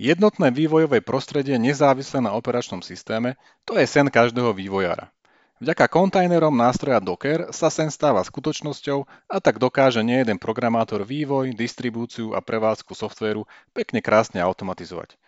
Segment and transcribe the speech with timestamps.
[0.00, 3.36] Jednotné vývojové prostredie nezávislé na operačnom systéme,
[3.68, 5.12] to je sen každého vývojára.
[5.60, 12.32] Vďaka kontajnerom nástroja Docker sa sen stáva skutočnosťou a tak dokáže nejeden programátor vývoj, distribúciu
[12.32, 13.44] a prevádzku softvéru
[13.76, 15.20] pekne krásne automatizovať.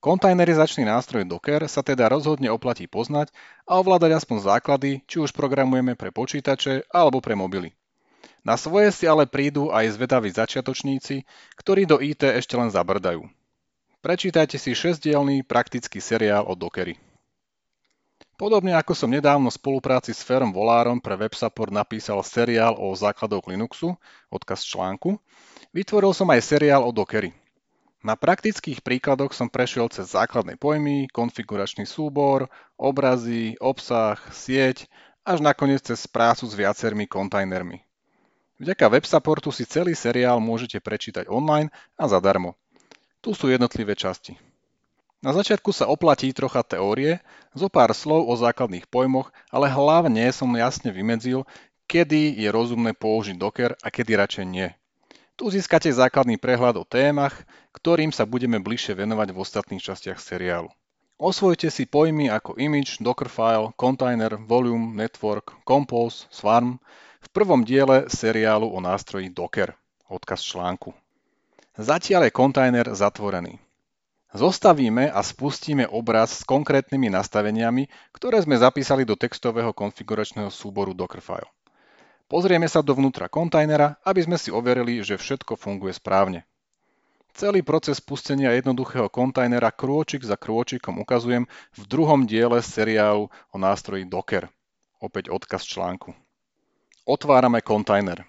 [0.00, 3.28] Kontajnerizačný nástroj Docker sa teda rozhodne oplatí poznať
[3.68, 7.76] a ovládať aspoň základy, či už programujeme pre počítače alebo pre mobily.
[8.40, 11.28] Na svoje si ale prídu aj zvedaví začiatočníci,
[11.60, 13.28] ktorí do IT ešte len zabrdajú.
[14.06, 16.94] Prečítajte si šesťdielný praktický seriál o Dockery.
[18.38, 23.50] Podobne ako som nedávno v spolupráci s Ferom Volárom pre WebSupport napísal seriál o základoch
[23.50, 23.98] Linuxu,
[24.30, 25.18] odkaz článku,
[25.74, 27.34] vytvoril som aj seriál o Dockery.
[28.06, 32.46] Na praktických príkladoch som prešiel cez základné pojmy, konfiguračný súbor,
[32.78, 34.86] obrazy, obsah, sieť,
[35.26, 37.82] až nakoniec cez prácu s viacerými kontajnermi.
[38.62, 42.54] Vďaka WebSupportu si celý seriál môžete prečítať online a zadarmo.
[43.20, 44.36] Tu sú jednotlivé časti.
[45.24, 47.18] Na začiatku sa oplatí trocha teórie,
[47.56, 51.48] zo pár slov o základných pojmoch, ale hlavne som jasne vymedzil,
[51.88, 54.68] kedy je rozumné použiť Docker a kedy radšej nie.
[55.36, 57.44] Tu získate základný prehľad o témach,
[57.76, 60.72] ktorým sa budeme bližšie venovať v ostatných častiach seriálu.
[61.16, 66.76] Osvojte si pojmy ako image, dockerfile, container, volume, network, compose, swarm
[67.24, 69.72] v prvom diele seriálu o nástroji Docker,
[70.12, 70.92] odkaz článku.
[71.76, 73.60] Zatiaľ je kontajner zatvorený.
[74.32, 81.44] Zostavíme a spustíme obraz s konkrétnymi nastaveniami, ktoré sme zapísali do textového konfiguračného súboru Dockerfile.
[82.32, 86.48] Pozrieme sa dovnútra kontajnera, aby sme si overili, že všetko funguje správne.
[87.36, 91.44] Celý proces spustenia jednoduchého kontajnera krôčik za krôčikom ukazujem
[91.76, 94.48] v druhom diele seriálu o nástroji Docker.
[94.96, 96.16] Opäť odkaz článku.
[97.04, 98.24] Otvárame kontajner.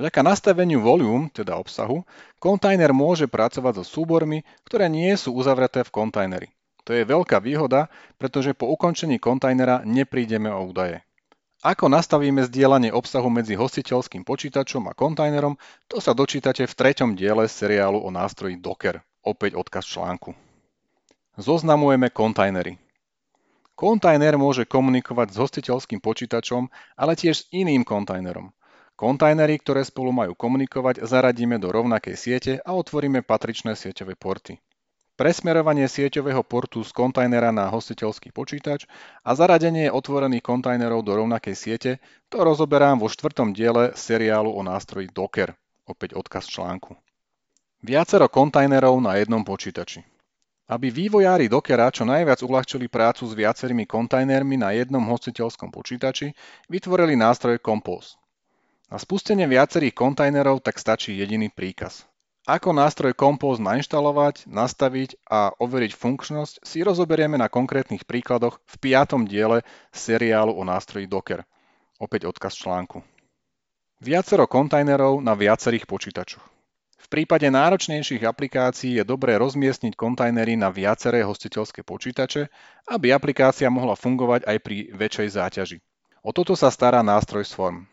[0.00, 2.08] Vďaka nastaveniu volume, teda obsahu,
[2.40, 6.48] kontajner môže pracovať so súbormi, ktoré nie sú uzavreté v kontajneri.
[6.88, 11.04] To je veľká výhoda, pretože po ukončení kontajnera neprídeme o údaje.
[11.60, 17.44] Ako nastavíme zdieľanie obsahu medzi hostiteľským počítačom a kontajnerom, to sa dočítate v treťom diele
[17.44, 19.04] seriálu o nástroji Docker.
[19.20, 20.32] Opäť odkaz článku.
[21.36, 22.80] Zoznamujeme kontajnery.
[23.76, 28.48] Kontajner môže komunikovať s hostiteľským počítačom, ale tiež s iným kontajnerom.
[29.00, 34.60] Kontajnery, ktoré spolu majú komunikovať, zaradíme do rovnakej siete a otvoríme patričné sieťové porty.
[35.16, 38.84] Presmerovanie sieťového portu z kontajnera na hostiteľský počítač
[39.24, 41.90] a zaradenie otvorených kontajnerov do rovnakej siete
[42.28, 45.56] to rozoberám vo štvrtom diele seriálu o nástroji Docker,
[45.88, 46.92] opäť odkaz článku.
[47.80, 50.04] Viacero kontajnerov na jednom počítači.
[50.68, 56.36] Aby vývojári Dockera čo najviac uľahčili prácu s viacerými kontajnermi na jednom hostiteľskom počítači,
[56.68, 58.20] vytvorili nástroj Compose.
[58.90, 62.10] Na spustenie viacerých kontajnerov tak stačí jediný príkaz.
[62.50, 69.30] Ako nástroj Compose nainštalovať, nastaviť a overiť funkčnosť si rozoberieme na konkrétnych príkladoch v piatom
[69.30, 69.62] diele
[69.94, 71.46] seriálu o nástroji Docker.
[72.02, 73.06] Opäť odkaz článku.
[74.02, 76.42] Viacero kontajnerov na viacerých počítačoch.
[76.98, 82.50] V prípade náročnejších aplikácií je dobré rozmiestniť kontajnery na viaceré hostiteľské počítače,
[82.90, 85.78] aby aplikácia mohla fungovať aj pri väčšej záťaži.
[86.26, 87.86] O toto sa stará nástroj Swarm.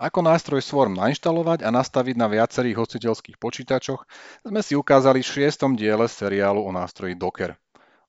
[0.00, 4.08] Ako nástroj Swarm nainštalovať a nastaviť na viacerých hostiteľských počítačoch
[4.40, 7.52] sme si ukázali v šiestom diele seriálu o nástroji Docker.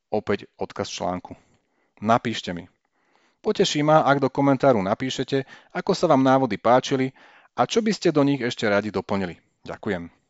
[0.07, 1.35] Opäť odkaz článku.
[1.99, 2.71] Napíšte mi.
[3.43, 5.43] Poteší ma, ak do komentáru napíšete,
[5.75, 7.11] ako sa vám návody páčili
[7.59, 9.35] a čo by ste do nich ešte radi doplnili.
[9.67, 10.20] Ďakujem.